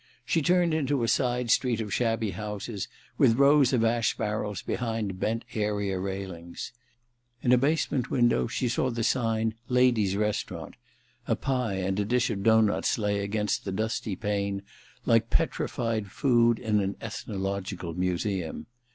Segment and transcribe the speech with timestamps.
[0.25, 2.87] She turned into a side street of shabby houses,
[3.19, 6.71] with rows of ash barrels behind bent area railings.
[7.43, 10.73] In a basement window she saw the sign Ladies' Restaurant:
[11.27, 14.63] a pie and a dish of doughnuts lay against the dusty pane
[15.05, 18.65] like petrified rood in an ethnological museum.